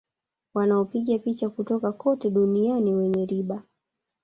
Wanaopiga 0.53 1.19
picha 1.19 1.49
kutoka 1.49 1.91
kote 1.91 2.29
duniani 2.29 2.93
wenye 2.93 3.25
riba 3.25 3.63